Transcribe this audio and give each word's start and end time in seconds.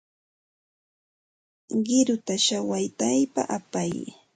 Qiruta 1.85 2.33
shawataypa 2.45 3.41
apay. 3.57 3.93